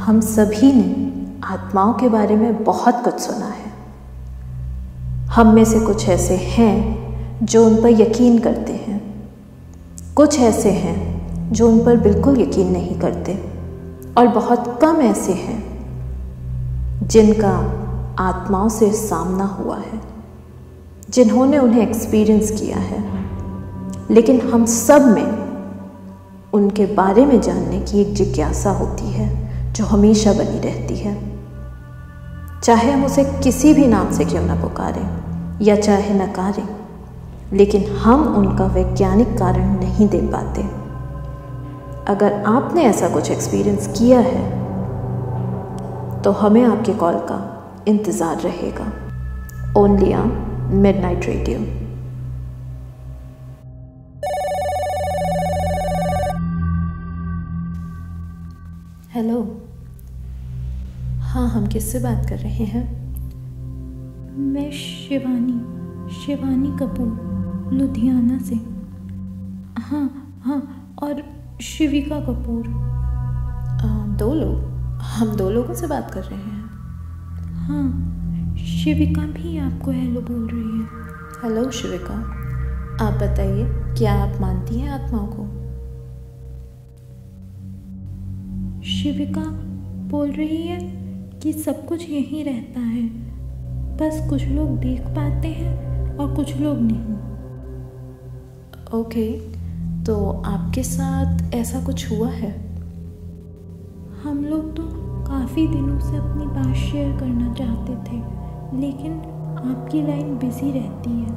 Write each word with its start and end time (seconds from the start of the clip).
हम 0.00 0.20
सभी 0.20 0.72
ने 0.72 1.12
आत्माओं 1.44 1.92
के 1.92 2.08
बारे 2.08 2.36
में 2.36 2.64
बहुत 2.64 3.04
कुछ 3.04 3.14
सुना 3.14 3.46
है। 3.46 3.72
हम 5.26 5.54
में 5.54 5.64
से 5.64 5.80
कुछ 5.80 6.08
ऐसे 6.08 6.36
हैं 6.36 7.00
जो 7.46 7.66
उन 7.66 7.82
पर 7.82 7.88
यकीन 7.88 8.38
करते 8.38 8.72
हैं। 8.72 9.30
कुछ 10.16 10.40
ऐसे 10.40 10.70
हैं 10.70 11.00
जो 11.52 11.68
उन 11.68 11.84
पर 11.84 11.96
बिल्कुल 11.96 12.40
यकीन 12.40 12.72
नहीं 12.72 13.00
करते। 13.00 13.52
और 14.18 14.28
बहुत 14.28 14.78
कम 14.82 14.96
ऐसे 14.96 15.32
हैं 15.32 15.60
जिनका 17.08 17.56
आत्माओं 18.18 18.68
से 18.68 18.92
सामना 18.92 19.44
हुआ 19.44 19.76
है, 19.76 20.00
जिन्होंने 21.10 21.58
उन्हें 21.58 21.82
एक्सपीरियंस 21.82 22.50
किया 22.50 22.76
है। 22.76 23.04
लेकिन 24.10 24.40
हम 24.40 24.66
सब 24.66 25.06
में 25.06 25.50
उनके 26.52 26.86
बारे 26.86 27.26
में 27.26 27.40
जानने 27.40 27.80
की 27.80 28.00
एक 28.00 28.14
जिज्ञासा 28.14 28.70
होती 28.70 29.10
है। 29.10 29.39
जो 29.80 29.86
हमेशा 29.86 30.32
बनी 30.34 30.58
रहती 30.60 30.94
है। 30.96 31.14
चाहे 32.60 32.90
हम 32.90 33.04
उसे 33.04 33.22
किसी 33.44 33.72
भी 33.74 33.86
नाम 33.88 34.10
से 34.12 34.24
क्यों 34.24 34.42
ना 34.42 34.54
पुकारें 34.54 35.06
या 35.62 35.76
चाहे 35.76 36.14
नकारें 36.14 36.66
लेकिन 37.52 37.84
हम 37.96 38.22
उनका 38.36 38.66
वैज्ञानिक 38.74 39.28
कारण 39.38 39.70
नहीं 39.78 40.08
दे 40.08 40.20
पाते। 40.32 40.62
अगर 42.08 42.32
आपने 42.46 42.82
ऐसा 42.84 43.08
कुछ 43.08 43.30
एक्सपीरियंस 43.30 43.86
किया 43.98 44.18
है 44.18 44.42
तो 46.22 46.30
हमें 46.32 46.62
आपके 46.64 46.94
कॉल 46.94 47.14
का 47.30 47.38
इंतज़ार 47.88 48.36
रहेगा। 48.40 48.86
Only 49.80 50.12
on 50.14 50.30
midnight 51.00 51.26
radio 51.26 51.58
hello 59.14 59.40
हाँ 61.30 61.48
हम 61.48 61.66
किससे 61.66 61.98
बात 61.98 62.28
कर 62.28 62.36
रहे 62.38 62.64
हैं? 62.64 63.14
मैं 64.38 64.72
शिवानी 64.72 65.52
शिवानी 66.14 66.68
कपूर 66.68 67.70
लुधियाना 67.72 68.38
से। 68.38 68.54
हाँ 69.82 70.38
हाँ 70.42 70.94
और 71.02 71.22
शिविका 71.60 72.20
कपूर। 72.20 72.66
आ, 73.86 74.06
दो 74.06 74.34
लोग? 74.34 74.64
हम 75.02 75.36
दो 75.36 75.50
लोगों 75.50 75.74
से 75.74 75.86
बात 75.86 76.10
कर 76.14 76.22
रहे 76.22 76.40
हैं। 76.40 76.64
हाँ 77.54 78.56
शिविका 78.56 79.22
भी 79.22 79.58
आपको 79.58 79.90
हेलो 79.90 80.20
बोल 80.20 80.48
रही 80.52 80.80
है। 80.80 80.86
हेलो 81.44 81.70
शिविका। 81.70 82.14
आप 83.06 83.14
बताइए 83.14 83.64
क्या 83.98 84.12
आप 84.24 84.40
मानती 84.40 84.80
हैं 84.80 84.90
आत्माओं 84.90 85.26
को? 85.26 85.42
शिविका 88.82 89.44
बोल 90.08 90.30
रही 90.30 90.62
है? 90.62 90.99
कि 91.42 91.52
सब 91.52 91.86
कुछ 91.86 92.08
यहीं 92.10 92.44
रहता 92.44 92.80
है। 92.80 93.02
बस 93.96 94.26
कुछ 94.30 94.44
लोग 94.44 94.78
देख 94.78 95.00
पाते 95.00 95.48
हैं 95.48 96.16
और 96.16 96.34
कुछ 96.36 96.56
लोग 96.56 96.78
नहीं। 96.80 97.14
ओके 99.00 99.30
तो 100.04 100.16
आपके 100.46 100.82
साथ 100.82 101.54
ऐसा 101.54 101.84
कुछ 101.84 102.10
हुआ 102.10 102.30
है? 102.30 102.50
हम 104.24 104.44
लोग 104.44 104.76
तो 104.76 104.82
काफ़ी 105.24 105.66
दिनों 105.68 105.98
से 106.00 106.16
अपनी 106.16 106.46
बात 106.46 106.74
शेयर 106.76 107.18
करना 107.18 107.52
चाहते 107.54 107.92
थे 107.92 108.16
लेकिन 108.80 109.12
आपकी 109.64 110.02
लाइन 110.02 110.36
बिज़ी 110.38 110.70
रहती 110.70 111.10
है। 111.10 111.30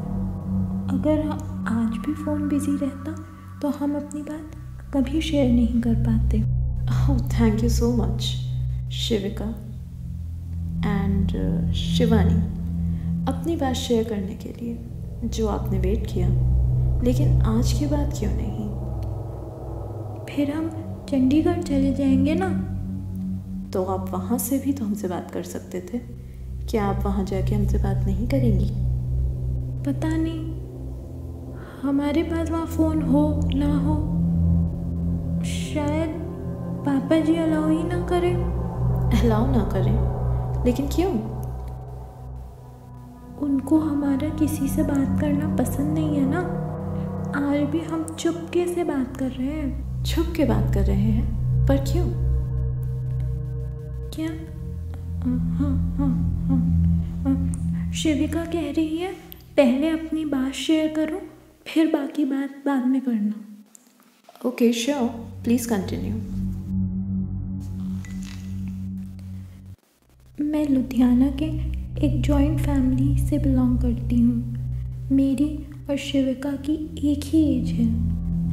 अगर 0.89 1.27
आज 1.69 1.97
भी 1.97 2.13
फ़ोन 2.13 2.47
बिज़ी 2.49 2.77
रहता 2.77 3.15
तो 3.61 3.69
हम 3.79 3.95
अपनी 3.95 4.21
बात 4.21 4.95
कभी 4.95 5.21
शेयर 5.21 5.51
नहीं 5.51 5.81
कर 5.81 5.95
पाते। 5.95 6.41
ओह 6.83 7.17
thank 7.29 7.63
you 7.63 7.69
so 7.69 7.95
much 7.97 8.21
Shivika. 8.93 9.53
And 11.23 11.65
uh, 11.67 11.73
Shivani 11.73 12.35
अपनी 13.31 13.55
बात 13.55 13.73
शेयर 13.73 14.03
करने 14.03 14.35
के 14.35 14.49
लिए 14.49 14.85
जो 15.27 15.47
आपने 15.47 15.79
वेट 15.79 16.07
किया। 16.13 16.27
लेकिन 17.03 17.41
आज 17.41 17.73
के 17.73 17.87
बाद 17.87 18.13
क्यों 18.19 18.31
नहीं? 18.35 18.69
फिर 20.25 20.51
हम 20.51 20.69
चंडीगढ़ 21.09 21.61
चले 21.61 21.93
जाएँगे 21.93 22.35
ना? 22.35 22.49
तो 23.73 23.83
आप 23.83 24.09
वहाँ 24.11 24.37
से 24.37 24.57
भी 24.57 24.73
तो 24.73 24.85
हमसे 24.85 25.07
बात 25.07 25.31
कर 25.31 25.43
सकते 25.43 25.81
थे। 25.81 25.97
क्या 26.65 26.85
आप 26.85 27.05
वहाँ 27.05 27.25
जाके 27.25 27.55
हमसे 27.55 27.77
बात 27.77 28.05
नहीं 28.05 28.27
करेंगी? 28.27 28.71
पता 29.83 30.17
नहीं। 30.17 30.53
हमारे 31.81 32.23
पास 32.23 32.51
वहाँ 32.51 32.65
फ़ोन 32.65 33.01
हो 33.01 33.41
ना 33.55 33.77
हो 33.77 33.95
शायद 35.43 36.09
पापा 36.85 37.19
जी 37.19 37.35
अलाउ 37.35 37.69
ही 37.69 37.83
ना 37.83 38.05
करें। 38.07 38.35
अलाउ 39.21 39.51
ना 39.51 39.69
करें? 39.73 40.22
लेकिन 40.65 40.87
क्यों? 40.87 41.11
उनको 43.39 43.79
हमारा 43.79 44.29
किसी 44.29 44.67
से 44.67 44.83
बात 44.83 45.19
करना 45.21 45.55
पसंद 45.55 45.93
नहीं 45.93 46.15
है 46.15 46.25
ना? 46.25 46.39
आज 47.35 47.59
भी 47.69 47.79
हम 47.79 48.15
चुपके 48.19 48.67
से 48.67 48.83
बात 48.83 49.17
कर 49.17 49.29
रहे 49.29 49.47
हैं। 49.47 50.03
छुप 50.03 50.33
के 50.35 50.45
बात 50.45 50.73
कर 50.73 50.81
रहे 50.81 51.11
हैं? 51.11 51.67
पर 51.67 51.77
क्यों? 51.77 52.05
क्या? 54.15 54.27
हाँ 55.23 55.39
हाँ 55.57 55.75
हाँ 55.97 57.91
शिविका 57.93 58.45
कह 58.45 58.71
रही 58.71 58.97
है 58.97 59.11
पहले 59.57 59.89
अपनी 59.89 60.25
बात 60.25 60.51
शेयर 60.51 60.93
करो 60.95 61.21
फिर 61.67 61.87
बाकी 61.87 62.25
बात 62.25 62.49
बाद 62.65 62.85
में 62.85 63.01
करना। 63.01 63.33
ओके 64.45 64.73
श्योर 64.73 65.09
प्लीज़ 65.43 65.69
कंटिन्यू 65.69 66.13
मैं 70.37 70.65
लुधियाना 70.67 71.29
के 71.41 71.45
एक 72.05 72.21
जॉइंट 72.21 72.59
फैमिली 72.59 73.17
से 73.17 73.37
बिलोंग 73.37 73.77
करती 73.77 74.15
हूँ। 74.15 75.09
मेरी 75.11 75.67
और 75.89 75.97
शिविका 75.97 76.51
की 76.51 76.73
एक 77.11 77.23
ही 77.23 77.41
एज 77.55 77.69
है। 77.69 77.85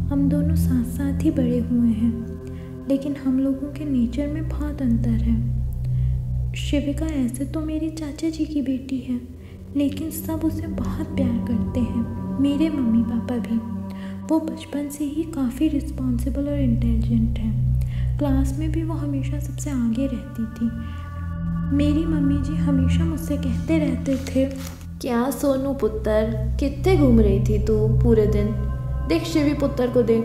हम 0.08 0.28
दोनों 0.28 0.54
साथ 0.54 0.84
साथ 0.84 1.22
ही 1.22 1.30
बड़े 1.30 1.58
हुए 1.58 1.88
हैं, 1.88 2.88
लेकिन 2.88 3.16
हम 3.16 3.38
लोगों 3.38 3.68
के 3.68 3.84
नेचर 3.84 4.26
में 4.26 4.48
बहुत 4.48 4.82
अंतर 4.82 5.22
है। 5.22 6.54
शिविका 6.54 7.06
ऐसे 7.06 7.44
तो 7.44 7.60
मेरी 7.60 7.90
चाचा 7.90 8.28
जी 8.28 8.44
की 8.44 8.62
बेटी 8.62 8.98
है, 8.98 9.20
लेकिन 9.76 10.10
सब 10.10 10.44
उसे 10.44 10.66
बहुत 10.66 11.16
प्यार 11.16 11.36
करते 11.48 11.80
हैं, 11.80 12.38
मेरे 12.40 12.70
मम्मी 12.70 13.02
पापा 13.02 13.36
भी। 13.38 13.56
वो 14.26 14.40
बचपन 14.40 14.88
से 14.88 15.04
ही 15.04 15.22
काफ़ी 15.22 15.68
रिस्पॉन्सिबल 15.68 16.48
और 16.48 16.60
इंटेलिजेंट 16.60 17.38
है। 17.38 18.18
क्लास 18.18 18.58
में 18.58 18.70
भी 18.72 18.82
वो 18.82 18.94
हमेशा 18.94 19.38
सबसे 19.38 19.70
आगे 19.70 20.06
रहती 20.06 20.44
थी। 20.44 20.70
मेरी 21.72 22.04
मम्मी 22.04 22.42
जी 22.42 22.56
हमेशा 22.56 23.04
मुझसे 23.04 23.36
कहते 23.36 23.78
रहते 23.78 24.16
थे 24.16 24.44
क्या 25.00 25.30
सोनू 25.30 25.74
पुत्र 25.74 26.56
कितने 26.60 26.96
घूम 26.96 27.20
रही 27.20 27.40
थी 27.40 27.66
तू 27.66 27.88
पूरे 27.88 28.26
दिन? 28.26 28.46
देख 29.08 29.22
शिवी 29.22 29.54
पुत्र 29.54 29.86
को 29.86 30.02
देख। 30.02 30.24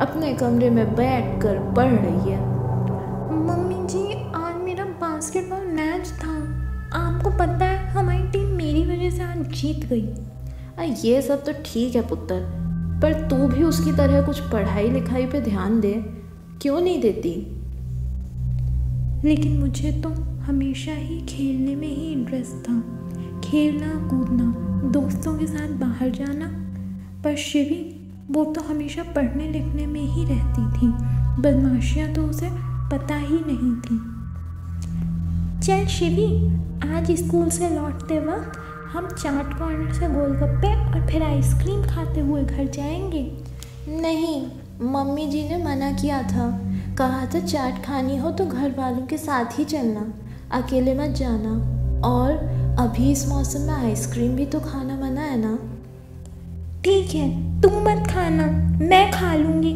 अपने 0.00 0.34
कमरे 0.34 0.70
में 0.70 0.94
बैठ 0.94 1.42
कर 1.42 1.58
पढ़ 1.58 1.90
रही 1.90 2.30
है। 2.30 2.40
मम्मी 3.32 3.86
जी 3.86 4.32
आज 4.32 4.62
मेरा 4.64 4.84
बास्केटबॉल 4.84 5.66
मैच 5.66 6.06
था। 6.06 6.30
आपको 6.98 7.30
पता 7.30 7.64
है 7.64 7.88
हमारी 7.88 8.28
टीम 8.28 8.48
मेरी 8.48 8.84
वजह 8.84 9.10
से 9.10 9.22
आज 9.22 9.38
जीत 9.38 9.86
गई। 9.86 10.08
आ, 10.78 10.82
ये 10.82 11.22
सब 11.22 11.44
तो 11.44 11.52
ठीक 11.52 11.96
है 11.96 12.08
पुत्र 12.08 12.34
पर 13.02 13.28
तू 13.28 13.36
भी 13.36 13.62
उसकी 13.62 13.92
तरह 13.92 14.22
कुछ 14.22 14.40
पढ़ाई 14.40 14.90
लिखाई 14.90 15.26
पे 15.26 15.40
ध्यान 15.40 15.80
दे। 15.80 15.92
क्यों 16.62 16.80
नहीं 16.80 17.00
देती? 17.00 17.60
लेकिन 19.28 19.60
मुझे 19.60 19.92
तो 19.92 20.33
हमेशा 20.44 20.92
ही 20.92 21.20
खेलने 21.20 21.76
में 21.76 21.88
ही 21.88 22.12
इंटरेस्ट 22.12 22.52
था। 22.52 22.80
खेलना, 23.44 24.08
कूदना, 24.08 24.54
दोस्तों 24.90 25.38
के 25.38 25.46
साथ 25.46 25.68
बाहर 25.68 26.10
जाना, 26.10 26.46
पर 27.22 27.36
शिवी, 27.36 28.10
वो 28.30 28.44
तो 28.44 28.60
हमेशा 28.60 29.02
पढ़ने 29.02 29.48
लिखने 29.48 29.86
में 29.86 30.00
ही 30.00 30.24
रहती 30.24 30.62
थी। 30.62 30.88
बदमाशियाँ 31.42 32.12
तो 32.12 32.22
उसे 32.22 32.50
पता 32.90 33.16
ही 33.16 33.38
नहीं 33.46 33.76
थी। 33.76 34.14
चल 35.66 35.86
शिवी, 35.86 36.48
आज 36.96 37.10
स्कूल 37.10 37.50
से 37.50 37.70
लौटते 37.70 38.20
वक्त 38.20 38.52
हम 38.92 39.06
चाट 39.06 39.58
कॉर्नर 39.58 39.92
से 39.92 40.06
गोलगप्पे 40.08 40.86
और 40.90 41.06
फिर 41.10 41.22
आइसक्रीम 41.22 41.82
खाते 41.82 42.20
हुए 42.20 42.42
घर 42.42 42.64
जाएँगे। 42.64 43.36
नहीं, 43.88 44.46
मम्मी 44.90 45.26
जी 45.26 45.48
ने 45.48 45.64
मना 45.64 45.92
किया 45.92 46.22
था। 46.22 46.60
कहा 46.98 47.26
था 47.26 47.40
चाट 47.40 47.84
खानी 47.84 48.16
हो 48.16 48.30
तो 48.30 48.46
घर 48.46 48.74
वालों 48.78 49.06
के 49.06 49.18
साथ 49.18 49.58
ही 49.58 49.64
चलना। 49.64 50.06
अकेले 50.54 50.94
मत 50.94 51.16
जाना। 51.16 51.52
और 52.04 52.32
अभी 52.80 53.10
इस 53.12 53.26
मौसम 53.28 53.60
में 53.60 53.74
आइसक्रीम 53.74 54.34
भी 54.36 54.46
तो 54.46 54.60
खाना 54.60 54.96
मना 54.96 55.20
है 55.20 55.36
ना? 55.38 55.56
ठीक 56.84 57.14
है 57.14 57.60
तू 57.60 57.68
मत 57.80 58.06
खाना 58.10 58.46
मैं 58.80 59.10
खा 59.12 59.34
लूँगी। 59.34 59.72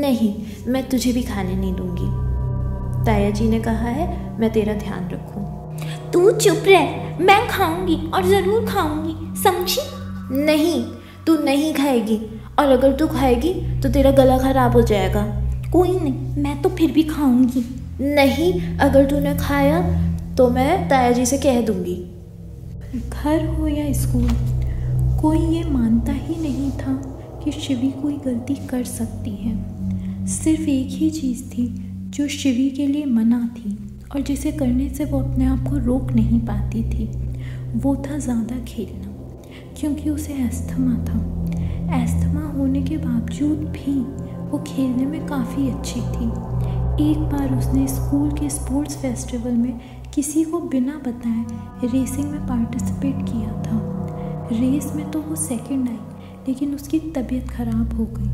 नहीं 0.00 0.34
मैं 0.72 0.88
तुझे 0.88 1.12
भी 1.12 1.22
खाने 1.22 1.54
नहीं 1.54 1.74
दूँगी। 1.74 3.04
ताया 3.06 3.30
जी 3.30 3.48
ने 3.48 3.60
कहा 3.60 3.88
है 3.88 4.38
मैं 4.40 4.52
तेरा 4.52 4.74
ध्यान 4.74 5.08
रखूँ। 5.10 6.10
तू 6.12 6.30
चुप 6.30 6.62
रह 6.66 7.18
मैं 7.20 7.46
खाऊँगी 7.48 7.96
और 8.14 8.26
ज़रूर 8.26 8.66
खाऊँगी 8.66 9.42
समझी? 9.42 9.80
नहीं 10.44 10.82
तू 11.26 11.36
नहीं 11.44 11.72
खाएगी। 11.74 12.20
और 12.58 12.70
अगर 12.70 12.92
तू 12.92 13.06
खाएगी 13.08 13.52
तो 13.80 13.88
तेरा 13.88 14.10
गला 14.10 14.38
खराब 14.38 14.72
हो 14.72 14.82
जाएगा। 14.82 15.22
कोई 15.72 15.90
नहीं 15.90 16.42
मैं 16.42 16.60
तो 16.62 16.68
फिर 16.68 16.90
भी 16.92 17.02
खाऊँगी। 17.04 17.64
नहीं 18.00 18.52
अगर 18.78 19.04
तूने 19.10 19.34
खाया 19.36 19.80
तो 20.36 20.48
मैं 20.50 20.88
ताया 20.88 21.12
जी 21.12 21.26
से 21.26 21.38
कह 21.38 21.60
दूँगी। 21.66 21.94
घर 22.98 23.46
हो 23.48 23.68
या 23.68 23.92
स्कूल 23.92 24.28
कोई 25.22 25.38
ये 25.38 25.62
मानता 25.64 26.12
ही 26.12 26.36
नहीं 26.42 26.70
था 26.72 26.94
कि 27.44 27.52
शिवी 27.52 27.90
कोई 27.92 28.16
गलती 28.24 28.54
कर 28.66 28.84
सकती 28.84 29.30
है। 29.36 30.26
सिर्फ़ 30.28 30.68
एक 30.70 30.88
ही 30.90 31.10
चीज़ 31.10 31.42
थी 31.50 31.66
जो 32.10 32.26
शिवी 32.30 32.68
के 32.70 32.86
लिए 32.86 33.04
मना 33.06 33.46
थी 33.56 33.76
और 34.06 34.20
जिसे 34.20 34.52
करने 34.52 34.88
से 34.88 35.04
वो 35.04 35.20
अपने 35.20 35.44
आप 35.44 35.68
को 35.68 35.76
रोक 35.76 36.10
नहीं 36.12 36.40
पाती 36.40 36.82
थी 36.84 37.06
वो 37.74 37.94
था 37.98 38.18
ज़्यादा 38.18 38.58
खेलना 38.64 39.08
क्योंकि 39.80 40.10
उसे 40.10 40.32
अस्थमा 40.42 40.94
था। 41.04 41.18
अस्थमा 42.02 42.46
होने 42.48 42.82
के 42.82 42.96
बावजूद 42.96 43.58
भी 43.70 43.94
वो 44.52 44.58
खेलने 44.66 45.06
में 45.06 45.26
काफ़ी 45.26 45.68
अच्छी 45.70 46.00
थी। 46.00 46.26
एक 47.02 47.18
बार 47.30 47.56
उसने 47.58 47.86
स्कूल 47.88 48.30
के 48.30 48.48
स्पोर्ट्स 48.50 48.96
फेस्टिवल 48.96 49.52
में 49.52 49.80
किसी 50.14 50.44
को 50.44 50.60
बिना 50.70 50.98
बताए 51.06 51.88
रेसिंग 51.88 52.30
में 52.30 52.46
पार्टिसिपेट 52.48 53.22
किया 53.28 53.52
था। 53.62 53.78
रेस 54.52 54.92
में 54.96 55.10
तो 55.10 55.20
वो 55.20 55.36
सेकंड 55.38 55.88
आई 55.88 56.44
लेकिन 56.48 56.74
उसकी 56.74 56.98
तबीयत 57.16 57.48
ख़राब 57.48 57.92
हो 57.92 58.06
गई 58.16 58.30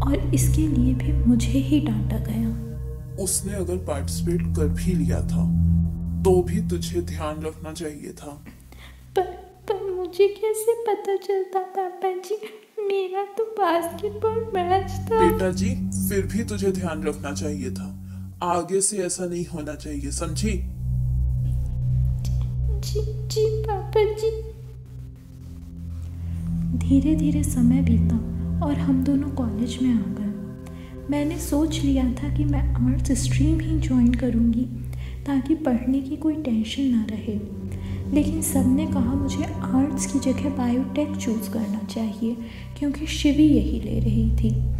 और 0.00 0.34
इसके 0.34 0.66
लिए 0.68 0.94
भी 0.94 1.12
मुझे 1.26 1.58
ही 1.60 1.80
डांटा 1.80 2.18
गया। 2.26 2.48
उसने 3.24 3.54
अगर 3.54 3.76
पार्टिसिपेट 3.86 4.42
कर 4.56 4.68
भी 4.74 4.94
लिया 4.94 5.20
था 5.22 5.44
तो 6.24 6.42
भी 6.42 6.60
तुझे 6.68 7.00
ध्यान 7.08 7.42
रखना 7.42 7.72
चाहिए 7.72 8.12
था। 8.12 8.30
पर 9.16 9.22
पर 9.68 9.90
मुझे 9.90 10.28
कैसे 10.30 10.74
पता 10.84 11.16
चलता 11.16 11.60
पापा 11.76 12.10
जी 12.20 12.38
मेरा 12.78 13.22
तो 13.38 13.44
बास्केटबॉल 13.44 14.50
मैच 14.54 14.90
था। 14.90 15.18
बेटा 15.20 15.50
जी 15.52 15.68
फिर 16.08 16.26
भी 16.26 16.44
तुझे 16.44 16.70
ध्यान 16.70 17.02
रखना 17.02 17.32
चाहिए 17.32 17.70
था। 17.70 17.86
आगे 18.42 18.80
से 18.80 18.96
ऐसा 18.96 19.26
नहीं 19.26 19.46
होना 19.46 19.74
चाहिए 19.74 20.10
समझी? 20.10 20.52
जी 22.80 23.00
जी 23.28 23.46
पापा 23.62 24.02
जी। 24.14 24.30
धीरे 26.78 27.14
धीरे 27.14 27.42
समय 27.44 27.80
बीता 27.82 28.16
और 28.66 28.74
हम 28.74 29.04
दोनों 29.04 29.30
कॉलेज 29.30 29.78
में 29.82 29.90
आ 29.90 30.02
गए। 30.08 31.10
मैंने 31.10 31.38
सोच 31.38 31.80
लिया 31.80 32.04
था 32.12 32.36
कि 32.36 32.44
मैं 32.44 32.62
आर्ट्स 32.74 33.12
स्ट्रीम 33.12 33.60
ही 33.60 33.78
ज्वाइन 33.78 34.14
करूँगी 34.14 34.64
ताकि 35.26 35.54
पढ़ने 35.54 36.00
की 36.00 36.16
कोई 36.16 36.34
टेंशन 36.34 36.82
ना 36.82 37.06
रहे। 37.10 37.38
लेकिन 38.14 38.42
सबने 38.42 38.86
कहा, 38.86 39.14
मुझे 39.14 39.44
आर्ट्स 39.44 40.06
की 40.06 40.18
जगह 40.18 40.48
बायोटेक 40.48 41.16
चूज़ 41.16 41.50
करना 41.50 41.78
चाहिए, 41.78 42.36
क्योंकि 42.78 43.06
शिवी 43.06 43.44
यही 43.44 43.80
ले 43.80 44.00
रही 44.00 44.30
थी। 44.36 44.76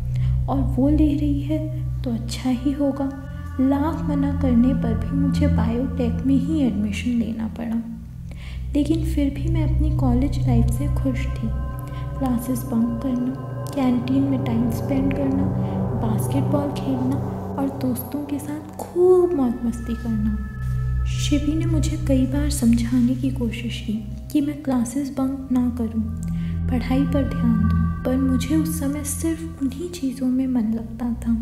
और 0.47 0.61
वो 0.61 0.89
ले 0.89 1.15
रही 1.15 1.41
है 1.41 1.87
तो 2.03 2.11
अच्छा 2.11 2.51
ही 2.51 2.73
होगा। 2.73 3.23
लाख 3.61 4.11
मना 4.11 4.41
करने 4.41 4.75
पर 4.75 4.95
भी 4.95 5.17
मुझे 5.17 5.47
बायोटेक 5.47 6.27
में 6.27 6.35
ही 6.35 6.61
एडमिशन 6.61 7.11
लेना 7.11 7.49
पड़ा। 7.49 7.77
लेकिन 8.73 9.05
फिर 9.05 9.35
भी 9.35 9.49
मैं 9.49 9.75
अपनी 9.75 9.97
कॉलेज 9.97 10.47
लाइफ 10.47 10.67
से 10.67 10.87
खुश 10.87 11.27
थी। 11.27 11.49
क्लासेस 12.19 12.63
बंक 12.63 13.03
करना 13.03 13.63
कैंटीन 13.75 14.23
में 14.23 14.45
टाइम 14.45 14.71
स्पेंड 14.71 15.17
करना 15.17 15.43
बास्केटबॉल 16.03 16.69
खेलना 16.69 17.17
और 17.59 17.69
दोस्तों 17.69 18.25
के 18.25 18.39
साथ 18.39 18.77
खूब 18.77 19.33
मौज 19.33 19.53
मस्ती 19.65 19.95
करना। 19.95 20.56
शिवी 21.07 21.55
ने 21.55 21.67
मुझे 21.67 21.97
कई 22.09 22.27
बार 22.27 22.51
समझाने 22.51 23.15
की 23.15 23.31
कोशिश 23.31 23.81
की 23.81 23.93
कि 24.33 24.41
मैं 24.41 24.63
क्लासेस 24.63 25.11
बंक 25.11 25.49
ना 25.53 25.69
करूँ, 25.79 26.03
पढ़ाई 26.69 27.03
पर 27.05 27.29
ध्यान 27.29 27.53
दूँ, 27.69 28.05
पर 28.05 28.17
मुझे 28.17 28.57
उस 28.57 28.79
समय 28.81 29.05
सिर्फ़ 29.05 29.63
उन्हीं 29.63 29.89
चीज़ों 29.91 30.27
में 30.27 30.47
मन 30.47 30.73
लगता 30.73 31.13
था। 31.15 31.35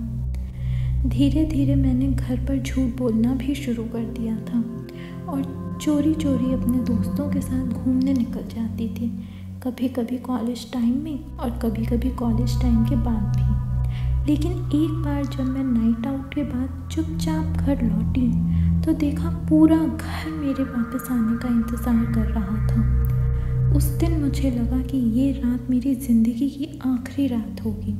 धीरे 1.08 1.44
धीरे 1.44 1.75
मैंने 1.75 2.08
घर 2.08 2.37
पर 2.37 2.62
झूठ 2.62 2.96
बोलना 2.96 3.34
भी 3.34 3.55
शुरू 3.55 3.84
कर 3.84 4.05
दिया 4.19 4.37
था 4.37 4.61
और 5.32 5.78
चोरी 5.82 6.14
चोरी 6.14 6.52
अपने 6.55 6.78
दोस्तों 6.84 7.31
के 7.31 7.40
साथ 7.40 7.66
घूमने 7.66 8.12
निकल 8.12 8.49
जाती 8.55 8.88
थी 8.88 9.08
कभी 9.62 9.88
कभी 9.88 10.19
कॉलेज 10.19 10.72
टाइम 10.72 10.96
में 11.05 11.37
और 11.37 11.58
कभी 11.58 11.87
कभी 11.87 12.11
कॉलेज 12.11 12.61
टाइम 12.62 12.84
के 12.84 12.96
बाद 12.96 13.37
भी। 13.37 13.64
लेकिन 14.26 14.52
एक 14.52 15.02
बार 15.02 15.25
जब 15.25 15.44
मैं 15.44 15.64
नाइट 15.64 16.06
आउट 16.06 16.34
के 16.34 16.43
बाद 16.43 16.88
चुपचाप 16.93 17.56
घर 17.56 17.82
लौटी 17.82 18.31
तो 18.85 18.93
देखा 18.93 19.29
पूरा 19.49 19.77
घर 19.77 20.31
मेरे 20.31 20.65
वापस 20.65 21.11
आने 21.11 21.37
का 21.39 21.49
इंतज़ार 21.49 22.05
कर 22.15 22.27
रहा 22.31 22.57
था। 22.67 23.77
उस 23.77 23.85
दिन 24.01 24.21
मुझे 24.21 24.51
लगा 24.51 24.81
कि 24.83 24.97
ये 24.97 25.31
रात 25.33 25.71
मेरी 25.71 25.95
ज़िंदगी 25.97 26.49
की 26.51 26.69
आखिरी 26.87 27.27
रात 27.29 27.65
होगी। 27.65 27.93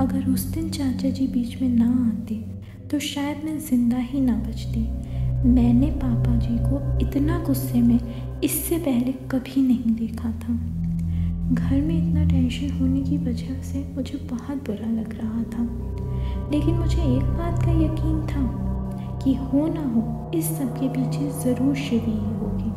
अगर 0.00 0.30
उस 0.30 0.44
दिन 0.44 0.68
चाचा 0.70 1.10
जी 1.10 1.26
बीच 1.28 1.60
में 1.62 1.68
ना 1.68 1.88
आते 2.06 2.34
तो 2.90 2.98
शायद 2.98 3.44
मैं 3.44 3.58
ज़िंदा 3.60 3.98
ही 3.98 4.20
ना 4.20 4.36
बचती। 4.38 4.80
मैंने 5.48 5.90
पापा 5.96 6.36
जी 6.38 6.56
को 6.60 6.98
इतना 7.06 7.38
गुस्से 7.38 7.82
में 7.82 8.40
इससे 8.44 8.78
पहले 8.78 9.12
कभी 9.30 9.62
नहीं 9.62 9.94
देखा 9.96 10.30
था। 10.32 10.54
घर 11.54 11.80
में 11.80 11.96
इतना 11.96 12.24
टेंशन 12.24 12.78
होने 12.78 13.02
की 13.02 13.18
वजह 13.20 13.60
से 13.62 13.84
मुझे 13.94 14.26
बहुत 14.30 14.66
बुरा 14.66 14.90
लग 14.92 15.20
रहा 15.20 15.42
था। 15.52 15.62
लेकिन 16.52 16.74
मुझे 16.74 17.02
एक 17.02 17.24
बात 17.38 17.64
का 17.64 17.72
यकीन 17.74 18.26
था 18.26 18.70
कि 19.24 19.34
हो 19.34 19.66
ना 19.68 19.82
हो, 19.82 20.30
इस 20.34 20.44
सब 20.44 20.74
के 20.76 20.88
पीछे 20.88 21.30
ज़रूर 21.44 21.74
शिवी 21.74 22.10
ही 22.10 22.34
होगी। 22.34 22.70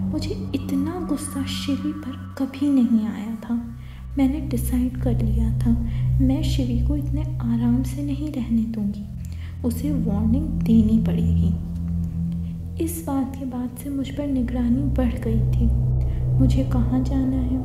मुझे 0.00 0.50
इतना 0.54 1.06
गुस्सा 1.08 1.44
शिवी 1.46 1.92
पर 1.92 2.34
कभी 2.38 2.68
नहीं 2.68 3.06
आया 3.06 3.34
था। 3.34 3.54
मैंने 4.18 4.40
डिसाइड 4.40 5.02
कर 5.02 5.22
लिया 5.22 5.58
था, 5.58 5.70
मैं 6.20 6.42
शिवी 6.42 6.86
को 6.86 6.96
इतने 6.96 7.22
आराम 7.22 7.82
से 7.82 8.02
नहीं 8.02 8.32
रहने 8.32 8.62
दूँगी। 8.62 9.04
उसे 9.64 9.92
वार्निंग 9.92 10.48
देनी 10.48 10.98
पड़ेगी। 10.98 11.54
इस 12.84 13.04
बात 13.06 13.36
के 13.36 13.44
बाद 13.44 13.70
से 13.78 13.90
मुझ 13.90 14.10
पर 14.10 14.26
निगरानी 14.26 14.82
बढ़ 14.82 15.14
गई 15.14 15.40
थी। 15.40 15.66
मुझे 16.38 16.64
कहाँ 16.64 17.04
जाना 17.04 17.36
है? 17.36 17.64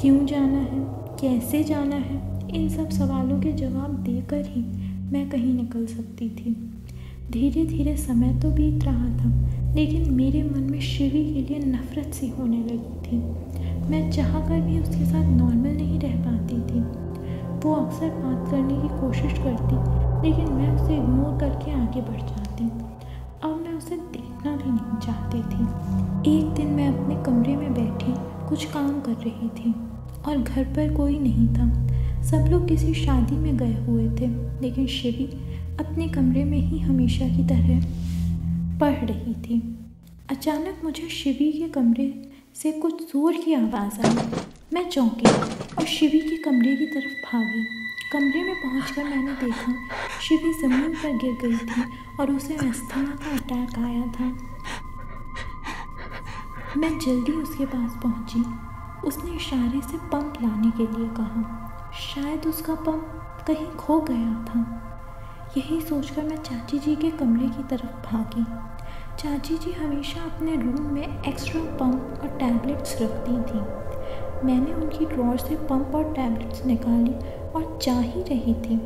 क्यों 0.00 0.26
जाना 0.26 0.58
है? 0.58 0.80
कैसे 1.20 1.64
जाना 1.64 1.96
है? 1.96 2.48
इन 2.54 2.68
सब 2.68 2.90
सवालों 2.90 3.40
के 3.40 3.52
जवाब 3.52 3.90
देकर 3.90 4.42
ही 4.46 4.62
मैं 5.12 5.30
कहीं 5.30 5.54
निकल 5.54 5.86
सकती 5.86 6.28
थी। 6.28 6.70
धीरे 7.30 7.64
धीरे 7.64 7.96
समय 7.96 8.32
तो 8.34 8.50
बीत 8.50 8.84
रहा 8.84 9.08
था, 9.16 9.28
लेकिन 9.74 10.12
मेरे 10.14 10.42
मन 10.42 10.62
में 10.70 10.80
शिवी 10.80 11.22
के 11.34 11.40
लिए 11.40 11.58
नफ़रत 11.66 12.14
सी 12.14 12.28
होने 12.28 12.56
लगी 12.56 13.00
थी। 13.02 13.18
मैं 13.90 14.10
चाह 14.10 14.32
कर 14.48 14.60
भी 14.60 14.78
उसके 14.80 15.04
साथ 15.04 15.24
नॉर्मल 15.26 15.68
नहीं 15.68 15.98
रह 16.00 16.16
पाती 16.16 16.56
थी। 16.60 16.80
वो 17.64 17.74
अक्सर 17.74 18.08
बात 18.08 18.50
करने 18.50 18.80
की 18.82 18.88
कोशिश 19.00 19.38
करती, 19.38 19.76
लेकिन 20.22 20.52
मैं 20.52 20.70
उसे 20.74 20.96
इग्नोर 20.96 21.38
करके 21.38 21.70
आगे 21.72 22.00
बढ़ 22.00 22.20
जाती। 22.20 22.64
अब 23.44 23.60
मैं 23.62 23.74
उसे 23.74 23.96
देखना 23.96 24.56
भी 24.56 24.70
नहीं 24.70 24.98
चाहती 24.98 25.42
थी। 25.42 25.62
एक 26.32 26.54
दिन 26.54 26.66
मैं 26.66 26.88
अपने 26.88 27.22
कमरे 27.24 27.56
में 27.56 27.72
बैठी, 27.74 28.14
कुछ 28.48 28.64
काम 28.64 29.00
कर 29.00 29.22
रही 29.26 29.48
थी, 29.48 29.74
और 30.26 30.36
घर 30.36 30.64
पर 30.64 30.94
कोई 30.94 31.18
नहीं 31.18 31.48
था। 31.48 31.68
सब 32.22 32.50
लोग 32.50 32.68
किसी 32.68 32.94
शादी 32.94 33.36
में 33.36 33.56
गए 33.56 33.74
हुए 33.84 34.08
थे, 34.10 34.26
लेकिन 34.62 34.86
शिवी 34.86 35.28
अपने 35.78 36.08
कमरे 36.08 36.44
में 36.44 36.58
ही 36.58 36.78
हमेशा 36.78 37.28
की 37.28 37.44
तरह 37.44 38.78
पढ़ 38.80 39.04
रही 39.04 39.34
थी। 39.34 39.60
अचानक 40.30 40.80
मुझे 40.84 41.08
शिवी 41.08 41.50
के 41.52 41.68
कमरे 41.68 42.32
से 42.54 42.72
कुछ 42.72 43.02
ज़ोर 43.02 43.36
की 43.36 43.54
आवाज़ 43.54 44.00
आई। 44.06 44.28
मैं 44.72 44.88
चौंकी 44.90 45.30
और 45.78 45.84
शिवी 45.84 46.20
के 46.20 46.36
कमरे 46.36 46.76
की 46.76 46.86
तरफ़ 46.86 47.14
भागी। 47.26 47.64
कमरे 48.12 48.42
में 48.42 48.54
पहुंचकर 48.54 49.04
मैंने 49.04 49.32
देखा, 49.32 49.74
शिवी 50.20 50.52
ज़मीन 50.52 50.94
पर 50.94 51.16
गिर 51.16 51.36
गई 51.42 51.56
थी 51.56 51.82
और 52.20 52.30
उसे 52.30 52.54
अस्थमा 52.54 53.16
का 53.16 53.30
अटैक 53.30 53.78
आया 53.78 54.06
था। 54.12 54.26
मैं 56.76 56.98
जल्दी 56.98 57.32
उसके 57.32 57.64
पास 57.66 57.98
पहुँची। 58.02 58.44
उसने 59.08 59.36
इशारे 59.36 59.80
से 59.80 59.96
पंप 59.96 60.34
लाने 60.42 60.70
के 60.70 60.82
लिए 60.82 61.08
कहा। 61.08 61.90
शायद 62.00 62.46
उसका 62.46 62.74
पंप 62.74 63.44
कहीं 63.46 63.66
खो 63.66 64.00
गया 64.00 64.34
था। 64.44 64.86
यही 65.56 65.80
सोचकर 65.80 66.22
मैं 66.22 66.36
चाची 66.36 66.78
जी 66.78 66.94
के 66.96 67.10
कमरे 67.10 67.46
की 67.48 67.62
तरफ़ 67.62 67.94
भागी। 68.06 68.42
चाची 69.18 69.54
जी 69.54 69.72
हमेशा 69.72 70.20
अपने 70.22 70.56
रूम 70.56 70.82
में 70.82 71.22
एक्स्ट्रा 71.22 71.60
पंप 71.60 72.20
और 72.22 72.28
टैबलेट्स 72.28 73.02
रखती 73.02 73.32
थी। 73.32 73.60
मैंने 74.46 74.74
उनकी 74.74 75.06
ड्रॉर 75.06 75.36
से 75.38 75.56
पंप 75.56 75.94
और 75.94 76.12
टैबलेट्स 76.12 76.64
निकाली 76.66 77.14
और 77.50 77.78
चाह 77.82 78.00
ही 78.00 78.22
रही 78.22 78.54
थी 78.54 78.80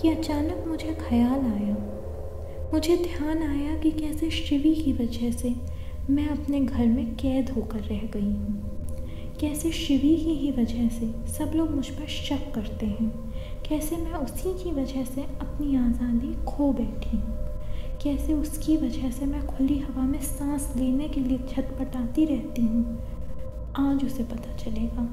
कि 0.00 0.10
अचानक 0.10 0.64
मुझे 0.66 0.98
ख्याल 1.00 1.40
आया। 1.40 1.76
मुझे 2.72 2.96
ध्यान 2.96 3.42
आया 3.42 3.76
कि 3.76 3.90
कैसे 3.90 4.30
शिवी 4.30 4.74
की 4.74 4.92
वजह 4.92 5.30
से 5.30 5.54
मैं 6.10 6.28
अपने 6.28 6.60
घर 6.60 6.86
में 6.86 7.14
कैद 7.14 7.50
होकर 7.50 7.78
रह 7.78 8.00
गई 8.14 8.32
हूँ। 8.32 9.36
कैसे 9.40 9.70
शिवी 9.70 10.16
की 10.16 10.34
ही 10.34 10.50
वजह 10.50 10.88
से 10.88 11.32
सब 11.32 11.52
लोग 11.54 11.70
मुझ 11.70 11.88
पर 11.88 12.06
शक 12.06 12.52
करते 12.54 12.86
हैं। 12.86 13.25
कैसे 13.68 13.96
मैं 13.96 14.12
उसी 14.12 14.52
की 14.64 14.70
वजह 14.70 15.04
से 15.04 15.22
अपनी 15.22 15.76
आज़ादी 15.76 16.44
खो 16.44 16.72
बैठी? 16.72 17.16
कैसे 18.02 18.32
उसकी 18.32 18.76
वजह 18.76 19.10
से 19.10 19.26
मैं 19.26 19.46
खुली 19.46 19.78
हवा 19.78 20.02
में 20.02 20.20
सांस 20.20 20.72
लेने 20.76 21.08
के 21.08 21.20
लिए 21.20 21.38
छटपटाती 21.38 22.24
रहती 22.24 22.62
हूँ? 22.62 22.98
आज 23.78 24.04
उसे 24.04 24.24
पता 24.24 24.56
चलेगा 24.56 25.08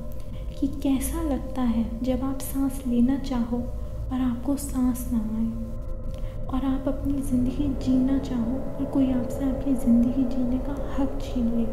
कि 0.60 0.68
कैसा 0.68 1.22
लगता 1.22 1.62
है 1.62 1.86
जब 2.04 2.24
आप 2.24 2.40
सांस 2.40 2.84
लेना 2.88 3.18
चाहो 3.18 3.58
और 3.58 4.22
आपको 4.22 4.56
सांस 4.56 5.10
ना 5.14 5.20
आए। 5.20 6.46
और 6.48 6.66
आप 6.66 6.88
अपनी 6.88 7.22
ज़िंदगी 7.22 7.68
जीना 7.86 8.20
चाहो 8.20 8.56
और 8.56 8.86
कोई 8.86 9.12
आपसे 9.12 9.46
आपकी 9.46 9.74
ज़िंदगी 9.76 10.24
जीने 10.36 10.60
का 10.60 10.76
हक 11.00 11.20
छीन 11.22 11.46
ले। 11.46 11.66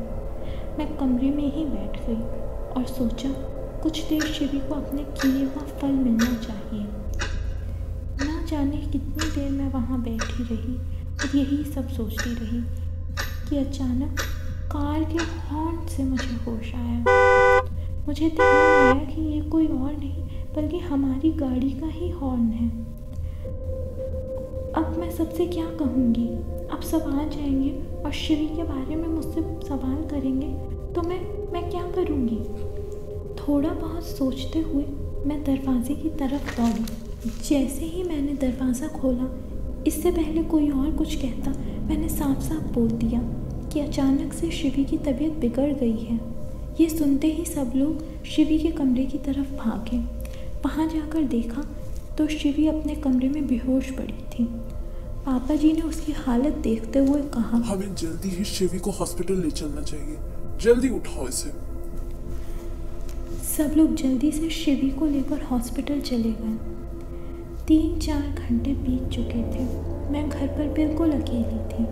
मैं 0.79 0.97
कमरे 0.97 1.31
में 1.31 1.53
ही 1.55 1.65
बैठ 1.65 2.07
गई 2.07 2.23
और 2.77 2.87
सोचा 2.87 3.29
कुछ 3.83 4.09
देर 4.09 4.23
शिवी 4.23 4.59
को 4.59 4.75
अपने 4.75 5.03
किए 5.03 5.47
का 5.47 5.61
फल 5.61 5.89
मिलना 5.89 6.35
चाहिए। 6.37 6.87
ना 8.27 8.45
जाने 8.47 8.77
कितनी 8.77 9.31
देर 9.31 9.51
मैं 9.51 9.73
वहाँ 9.73 10.03
बैठी 10.03 10.43
रही 10.43 10.75
और 11.15 11.37
यही 11.37 11.65
सब 11.65 11.89
सोचती 11.89 12.35
रही 12.35 12.61
कि 13.49 13.57
अचानक 13.57 14.21
कार 14.73 15.05
के 15.05 15.23
हॉर्न 15.49 15.87
से 15.87 16.05
मुझे 16.05 16.35
होश 16.47 16.75
आया। 16.75 17.05
मुझे 18.07 18.29
ध्यान 18.29 18.97
आया 18.97 19.05
कि 19.05 19.21
ये 19.21 19.41
कोई 19.41 19.67
और 19.67 19.97
नहीं, 19.97 20.25
बल्कि 20.57 20.79
हमारी 20.79 21.33
गाड़ी 21.33 21.71
का 21.71 21.87
ही 21.87 22.11
हॉर्न 22.11 22.43
है। 22.43 22.69
अब 24.73 24.97
मैं 24.99 25.11
सबसे 25.11 25.47
क्या 25.47 25.67
कहूँगी? 25.67 26.29
अब 26.73 26.81
सब 26.81 27.03
आ 27.03 27.25
जाएँगे 27.25 28.03
और 28.05 28.13
शिवी 28.13 28.47
के 28.47 28.63
बारे 28.63 28.97
में 28.97 29.09
मुझसे 29.09 29.69
सवाल 29.69 30.09
करेंगे 30.11 30.49
तो 30.95 31.03
मैं 31.03 31.21
मैं 31.53 31.71
क्या 31.71 31.83
करूँगी? 31.83 32.70
थोड़ा 33.51 33.69
बहुत 33.69 34.05
सोचते 34.05 34.59
हुए 34.59 34.85
मैं 35.27 35.43
दरवाजे 35.45 35.95
की 35.95 36.09
तरफ़ 36.09 36.57
दौड़ी। 36.57 36.85
जैसे 37.49 37.85
ही 37.85 38.03
मैंने 38.03 38.33
दरवाज़ा 38.33 38.89
खोला, 38.89 39.27
इससे 39.87 40.11
पहले 40.11 40.43
कोई 40.43 40.69
और 40.71 40.91
कुछ 40.91 41.15
कहता, 41.15 41.51
मैंने 41.87 42.09
साफ़ 42.09 42.43
साफ़ 42.43 42.73
बोल 42.73 42.89
दिया 42.89 43.21
कि 43.73 43.81
अचानक 43.81 44.33
से 44.33 44.51
शिवी 44.51 44.85
की 44.85 44.99
तबीयत 44.99 45.33
बिगड़ 45.33 45.73
गई 45.73 45.97
है। 45.97 46.19
ये 46.81 46.89
सुनते 46.89 47.27
ही 47.27 47.45
सब 47.45 47.73
लोग 47.77 48.25
शिवी 48.25 48.59
के 48.59 48.71
कमरे 48.71 49.05
की 49.05 49.19
तरफ़ 49.19 49.53
भागे। 49.55 49.99
वहाँ 50.65 50.87
जाकर 50.89 51.23
देखा 51.23 51.63
तो 52.19 52.27
शिवी 52.27 52.67
अपने 52.67 52.95
कमरे 52.95 53.29
में 53.29 53.47
बेहोश 53.47 53.91
पड़ी 53.91 54.13
थी। 54.13 54.45
पापा 55.27 55.55
जी 55.55 55.73
ने 55.73 55.83
उसकी 55.83 56.13
हालत 56.13 56.53
देखते 56.53 56.99
हुए 56.99 57.21
कहा, 57.21 57.59
हमें 57.59 57.95
जल्दी 57.95 58.29
ही 58.29 58.45
शिवी 58.45 58.79
को 58.79 58.91
हॉस्पिटल 58.91 59.35
ले 59.35 59.51
चलना 59.51 59.83
चाहिए। 59.83 60.17
जल्दी 60.61 60.89
उठाओ 60.89 61.29
इसे। 61.29 61.70
सब 63.51 63.75
लोग 63.77 63.95
जल्दी 63.95 64.33
से 64.33 64.51
शिवी 64.51 64.91
को 64.91 65.07
लेकर 65.07 65.43
हॉस्पिटल 65.43 66.01
चले 66.01 66.33
गए। 66.33 66.59
तीन 67.67 67.99
चार 67.99 68.23
घंटे 68.23 68.73
बीत 68.73 69.09
चुके 69.09 69.39
थे। 69.39 69.65
मैं 70.11 70.29
घर 70.29 70.47
पर 70.47 70.69
बिल्कुल 70.69 71.13
अकेली 71.13 71.59
थी। 71.69 71.83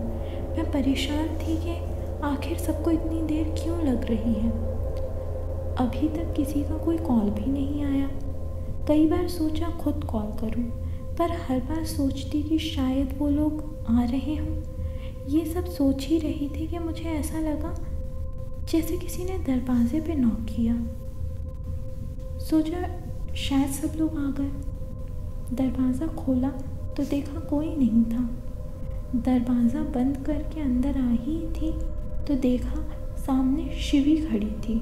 मैं 0.57 0.71
परेशान 0.71 1.27
थी 1.27 1.57
कि 1.57 1.75
आखिर 2.23 2.57
सबको 2.57 2.91
इतनी 2.91 3.21
देर 3.21 3.55
क्यों 3.63 3.83
लग 3.83 4.05
रही 4.05 4.33
है? 4.33 4.49
अभी 5.75 6.07
तक 6.07 6.33
किसी 6.37 6.63
का 6.63 6.77
कोई 6.77 6.97
कॉल 6.97 7.29
भी 7.29 7.51
नहीं 7.51 7.83
आया। 7.83 8.07
कई 8.87 9.07
बार 9.07 9.27
सोचा 9.27 9.69
खुद 9.69 10.03
कॉल 10.03 10.31
करूँ, 10.39 10.65
पर 11.17 11.31
हर 11.31 11.59
बार 11.59 11.85
सोचती 11.85 12.43
कि 12.43 12.59
शायद 12.59 13.15
वो 13.17 13.29
लोग 13.29 13.77
आ 13.89 14.03
रहे 14.03 14.35
हों। 14.35 14.61
ये 15.29 15.45
सब 15.45 15.65
सोच 15.65 16.07
ही 16.07 16.17
रही 16.19 16.49
थी 16.49 16.67
कि 16.67 16.79
मुझे 16.79 17.09
ऐसा 17.09 17.39
लगा 17.39 17.85
जैसे 18.71 18.97
किसी 18.97 19.23
ने 19.23 19.37
दरवाजे 19.37 19.99
पे 19.99 20.13
नॉक 20.13 20.45
किया। 20.55 20.87
सोचा 22.49 22.77
शायद 23.37 23.71
सब 23.71 23.97
लोग 23.97 24.17
आ 24.17 24.29
गए। 24.37 25.55
दरवाज़ा 25.55 26.07
खोला 26.15 26.49
तो 26.97 27.03
देखा 27.09 27.39
कोई 27.49 27.67
नहीं 27.75 28.03
था। 28.03 28.21
दरवाज़ा 29.17 29.81
बंद 29.91 30.17
करके 30.25 30.61
अंदर 30.61 30.97
आ 30.99 31.09
ही 31.25 31.35
थी 31.55 31.71
तो 32.27 32.35
देखा 32.41 32.81
सामने 33.17 33.69
शिवी 33.81 34.15
खड़ी 34.21 34.51
थी। 34.63 34.81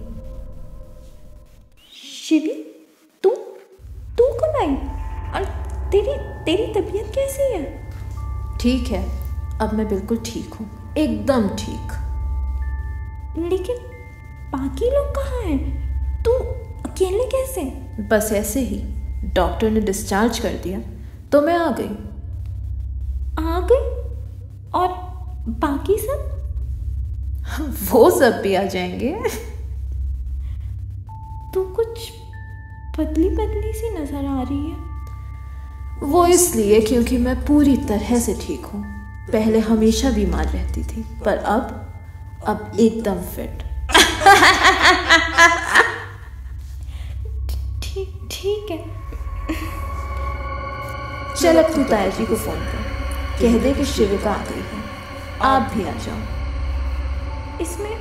शिवी 1.93 2.53
तू 3.23 3.29
तू 4.17 4.29
कब 4.39 4.57
आई? 4.61 4.75
और 5.33 5.45
तेरी 5.91 6.17
तेरी 6.45 6.71
तबीयत 6.73 7.11
कैसी 7.15 7.51
है? 7.53 7.63
ठीक 8.59 8.87
है 8.87 9.03
अब 9.59 9.73
मैं 9.73 9.87
बिल्कुल 9.89 10.21
ठीक 10.25 10.53
हूँ 10.53 10.69
एकदम 10.97 11.49
ठीक। 11.57 11.99
लेकिन 13.39 13.86
कैसे 17.59 18.03
बस 18.03 18.29
ऐसे 18.31 18.59
ही 18.59 18.81
डॉक्टर 19.33 19.69
ने 19.69 19.79
डिस्चार्ज 19.79 20.39
कर 20.39 20.49
दिया 20.49 20.79
तो 21.31 21.41
मैं 21.41 21.57
आ 21.57 21.71
गई। 21.79 21.95
आ 23.39 23.59
गई? 23.59 24.03
और 24.71 24.87
बाकी 25.49 25.97
सब? 25.97 26.33
वो 27.91 28.09
सब 28.11 28.41
भी 28.41 28.55
आ 28.55 28.63
जाएँगे। 28.63 29.15
तू 31.53 31.63
कुछ 31.63 32.09
पतली 32.97 33.29
पतली 33.29 33.73
सी 33.73 33.89
नज़र 33.99 34.25
आ 34.25 34.41
रही 34.41 34.69
है। 34.69 34.77
वो 36.03 36.25
इसलिए 36.25 36.81
क्योंकि 36.81 37.17
मैं 37.17 37.45
पूरी 37.45 37.77
तरह 37.77 38.19
से 38.19 38.33
ठीक 38.33 38.65
हूँ। 38.65 38.83
पहले 39.31 39.59
हमेशा 39.59 40.09
बीमार 40.09 40.45
रहती 40.45 40.83
थी 40.83 41.05
पर 41.25 41.37
अब 41.37 41.83
अब 42.47 42.71
एकदम 42.79 43.15
फिट 43.15 43.63
चल 51.47 51.57
अब 51.57 51.73
तू 51.73 51.83
ताया 51.83 52.07
जी 52.09 52.25
को 52.25 52.35
फ़ोन 52.35 52.55
कर। 52.55 52.79
कह 53.41 53.57
दे 53.63 53.73
कि 53.73 53.83
शिविका 53.85 54.31
आ 54.31 54.43
गई 54.45 54.61
है। 54.61 54.79
आप 55.41 55.71
भी 55.73 55.83
आ 55.83 55.91
जाओ। 56.05 57.61
इसमें 57.61 57.93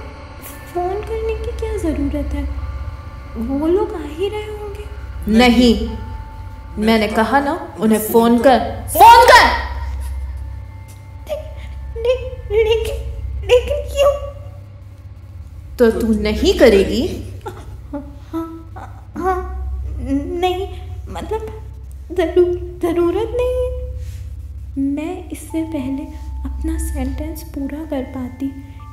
फ़ोन 0.72 0.94
करने 1.02 1.34
की 1.44 1.52
क्या 1.58 1.76
ज़रूरत 1.76 2.34
है? 2.34 2.42
वो 3.36 3.66
लोग 3.66 3.94
आ 3.94 4.02
ही 4.06 4.28
रहे 4.28 4.46
होंगे। 4.46 5.38
नहीं। 5.38 5.88
मैंने 6.78 7.08
कहा 7.08 7.40
ना 7.40 7.54
उन्हें 7.80 7.98
फ़ोन 8.08 8.38
कर। 8.38 8.58
फ़ोन 8.88 9.24
कर! 9.30 9.46
लेकिन 12.50 12.94
लेकिन 13.48 13.88
क्यों? 13.92 14.12
तो 15.78 15.90
तू 16.00 16.20
नहीं 16.22 16.58
करेगी? 16.58 17.02
हाँ 19.16 19.40
नहीं 20.00 20.68
मतलब 21.08 21.52
ज़रूर। 22.12 22.65
ज़रूरत 22.86 23.32
नहीं 23.34 23.54
है। 23.62 24.80
मैं 24.80 25.30
इससे 25.30 25.62
पहले 25.62 26.02
अपना 26.44 26.76
सेंटेंस 26.78 27.42
पूरा 27.44 27.84
कर 27.84 28.02
पाती। 28.02 28.46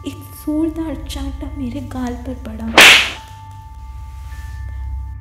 एक 0.07 0.23
जोरदार 0.39 0.95
चाटा 1.09 1.51
मेरे 1.57 1.81
गाल 1.87 2.13
पर 2.27 2.33
पड़ा। 2.45 2.67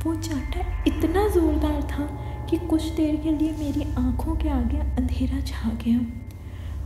वो 0.04 0.14
चाटा 0.14 0.60
इतना 0.86 1.28
ज़ोरदार 1.28 1.82
था 1.82 2.06
कि 2.50 2.56
कुछ 2.66 2.82
देर 2.82 3.16
के 3.16 3.30
लिए 3.30 3.52
मेरी 3.58 3.82
आँखों 3.98 4.36
के 4.36 4.48
आगे 4.48 4.78
अंधेरा 4.78 5.40
छा 5.40 5.70
गया। 5.84 5.98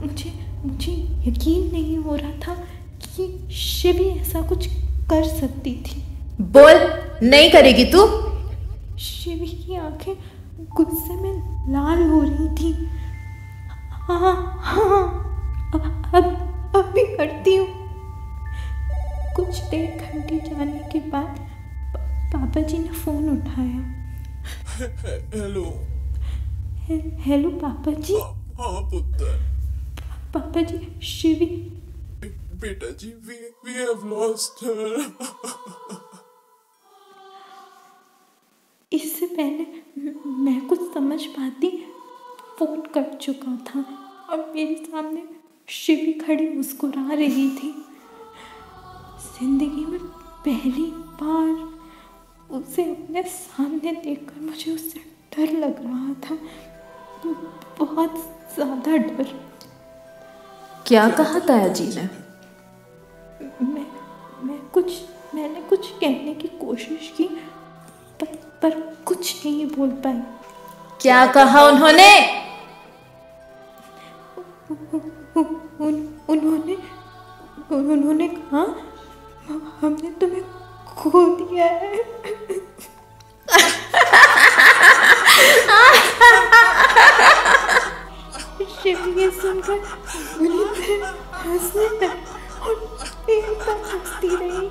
मुझे 0.00 0.32
मुझे 0.64 0.92
यकीन 1.26 1.72
नहीं 1.72 1.96
हो 1.98 2.16
रहा 2.16 2.32
था 2.38 2.54
कि 3.06 3.54
शिवी 3.54 4.08
ऐसा 4.10 4.42
कुछ 4.42 4.66
कर 5.10 5.24
सकती 5.28 5.74
थी। 5.82 6.02
बोल 6.40 6.74
नहीं 7.22 7.50
करेगी 7.50 7.84
तू? 7.84 8.06
शिवी 8.98 9.46
की 9.46 9.76
आँखें 9.76 10.14
गुस्से 10.58 11.14
में 11.14 11.32
लाल 11.72 12.02
हो 12.10 12.20
रही 12.22 12.48
थी। 12.56 12.72
हाँ 13.90 14.34
हाँ 14.62 15.02
अब 16.14 16.24
अब 16.76 16.92
भी 16.94 17.04
करती 17.16 17.56
हूँ। 17.56 17.66
कुछ 19.36 19.60
देर 19.70 20.00
घंटी 20.02 20.38
जाने 20.40 20.78
के 20.92 20.98
बाद 21.10 21.38
पापा 22.32 22.60
जी 22.60 22.78
ने 22.78 22.88
फ़ोन 22.88 23.28
उठाया। 23.30 23.82
हेलो। 25.34 25.64
हे, 26.86 26.96
हेलो 27.20 27.50
पापा 27.58 27.92
जी 28.00 28.14
हाँ 28.14 28.80
पुत्र। 28.90 29.38
पापा 30.34 30.62
जी 30.62 30.78
शिवी। 31.06 31.46
बेटा 32.60 32.90
जी 32.90 33.08
वी 33.26 33.34
वी 33.66 33.72
हैव 33.72 34.06
लॉस्ट 34.08 34.64
इससे 38.92 39.26
पहले 39.26 39.64
मैं 39.96 40.60
कुछ 40.68 40.80
समझ 40.94 41.24
पाती 41.26 41.68
फ़ोन 42.58 42.80
कर 42.94 43.04
चुका 43.20 43.56
था 43.66 43.80
और 44.30 44.38
मेरे 44.54 44.74
सामने 44.76 45.22
शिवी 45.68 46.12
खड़ी 46.18 46.48
मुस्कुरा 46.48 47.12
रही 47.12 47.48
थी। 47.50 47.70
ज़िंदगी 49.38 49.84
में 49.84 50.00
पहली 50.46 50.84
बार 51.22 52.58
उसे 52.58 52.84
अपने 52.84 53.22
सामने 53.22 53.92
देखकर 53.94 54.40
मुझे 54.40 54.72
उससे 54.72 55.00
डर 55.32 55.52
लग 55.58 55.82
रहा 55.84 56.14
था 56.24 56.38
बहुत 57.78 58.16
ज़्यादा 58.54 58.96
डर। 58.96 59.32
क्या 60.86 61.08
कहा 61.10 61.38
ताया 61.38 61.68
जी 61.68 61.86
ने? 61.86 62.08
मैं 63.64 63.86
मैं 64.44 64.58
कुछ 64.74 64.92
मैंने 65.34 65.60
कुछ 65.62 65.90
कहने 65.90 66.34
की 66.34 66.48
कोशिश 66.60 67.12
की 67.16 67.28
पर 68.20 68.34
पर 68.66 68.78
कुछ 69.06 69.44
नहीं 69.44 69.66
बोल 69.66 69.90
पाई। 70.04 70.20
क्या 71.00 71.26
कहा 71.26 71.62
उन्होंने? 71.66 72.08
उन, 75.36 75.94
उन्होंने 76.28 76.76
उन्होंने 77.70 78.28
कहा 78.28 78.62
हमने 79.80 80.10
तुम्हें 80.20 80.42
खो 80.96 81.24
दिया 81.36 81.66
है। 81.66 81.94
शिव 88.74 89.08
ये 89.18 89.30
सुनकर 89.30 89.78
बुरी 90.38 91.00
हंसने 91.34 91.88
लगा 91.88 92.10
और 92.66 92.74
देर 93.26 93.54
तक 93.62 93.90
हंसती 93.92 94.36
रही। 94.36 94.70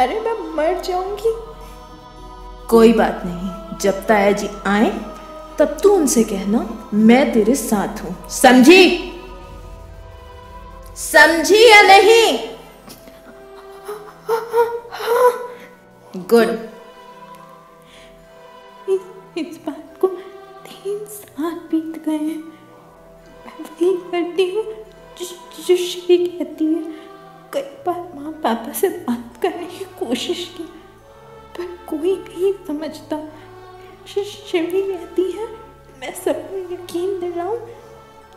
मारे 0.00 0.20
मैं 0.20 0.32
मर 0.56 0.80
जाऊँगी। 0.80 1.30
कोई 2.68 2.92
बात 2.92 3.22
नहीं 3.24 3.78
जब 3.78 3.98
ताया 4.06 4.30
जी 4.32 4.48
आए 4.66 4.90
तब 5.58 5.76
तू 5.82 5.90
उनसे 5.92 6.22
कहना 6.24 6.60
मैं 6.94 7.32
तेरे 7.32 7.54
साथ 7.54 8.02
हूँ। 8.04 8.14
समझी? 8.30 8.84
समझी 10.96 11.60
या 11.70 11.82
नहीं? 11.82 12.38
गुड। 16.30 16.48
इस, 19.38 19.58
बात 19.66 19.98
को 20.00 20.08
तीन 20.08 21.04
साल 21.10 21.54
बीत 21.70 22.02
गए 22.06 22.12
हैं। 22.12 22.42
मैं 23.44 23.58
वही 23.60 23.92
करती 24.10 24.50
हूँ 24.54 24.64
जो 25.18 25.76
श्री 25.76 26.16
कहती 26.28 26.64
है। 26.64 26.82
कई 27.52 27.62
बार 27.86 28.00
माँ 28.14 28.32
पापा 28.42 28.72
से 28.72 28.88
बात 28.88 29.29
कोशिश 30.10 30.54
की, 30.56 30.62
पर 31.58 31.66
कोई 31.76 32.16
नहीं 32.16 32.66
समझता 32.66 33.28
शि- 34.08 34.24
शिवरी 34.24 34.82
कहती 34.82 35.32
है। 35.32 35.52
मैं 36.00 36.14
सबको 36.14 36.74
यकीन 36.74 37.20
दिलाऊं 37.20 37.58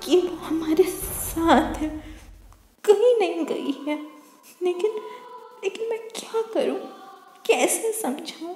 कि 0.04 0.22
वो 0.22 0.36
हमारे 0.36 0.84
साथ 0.84 1.76
है। 1.76 2.20
कहीं 2.84 3.20
नहीं 3.20 3.46
गई 3.46 3.92
है, 3.92 4.04
लेकिन 4.64 4.92
लेकिन 5.64 5.90
मैं 5.90 6.10
क्या 6.10 6.42
करूँ? 6.42 6.80
कैसे 7.46 7.92
समझाऊं? 7.92 8.54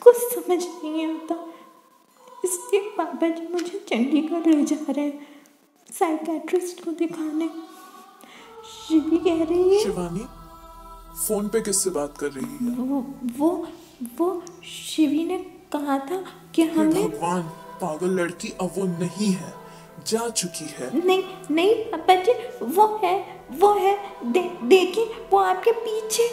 कुछ 0.00 0.16
समझ 0.16 0.64
नहीं 0.64 1.06
आता। 1.06 1.52
इसलिए 2.44 2.80
पापा 2.80 3.28
जी 3.28 3.52
मुझे 3.52 3.86
चंडीगढ़ 3.88 4.46
ले 4.46 4.64
जा 4.64 4.92
रहे 4.92 5.04
हैं 5.04 5.42
साइकेट्रिस्ट 5.92 6.84
को 6.84 6.90
दिखाने। 6.90 7.48
शिवी 8.64 9.18
कह 9.18 9.44
रही 9.44 9.76
है 9.76 9.82
शिवानी? 9.82 10.39
फ़ोन 11.16 11.48
पे 11.48 11.60
किससे 11.60 11.90
बात 11.90 12.18
कर 12.18 12.26
रही 12.26 12.44
है? 12.44 12.74
वो 12.76 13.06
वो 13.38 13.68
वो 14.18 14.42
शिवी 14.64 15.24
ने 15.24 15.38
कहा 15.72 15.98
था 15.98 16.22
कि 16.54 16.62
हमें 16.62 17.10
भगवान 17.10 17.42
पागल 17.80 18.10
लड़की 18.20 18.48
अब 18.60 18.72
वो 18.78 18.84
नहीं 18.84 19.32
है 19.32 19.52
जा 20.06 20.28
चुकी 20.28 20.64
है। 20.78 21.06
नहीं 21.06 21.22
नहीं 21.50 21.74
पापा 21.74 22.14
जी 22.14 22.32
वो 22.62 23.00
है 23.04 23.16
वो 23.50 23.72
है 23.74 23.96
दे, 24.24 24.40
देखिए 24.62 25.04
वो 25.32 25.38
आपके 25.38 25.72
पीछे 25.72 26.28